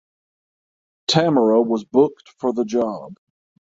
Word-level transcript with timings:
Tamara 1.07 1.61
was 1.61 1.83
booked 1.83 2.29
for 2.39 2.51
the 2.51 2.65
job. 2.65 3.17